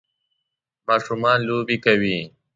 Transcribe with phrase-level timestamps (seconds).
[0.87, 2.17] ماشومان لوبې کوي